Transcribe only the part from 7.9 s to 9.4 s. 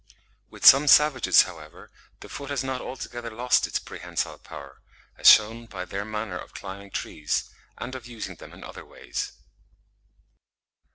of using them in other ways.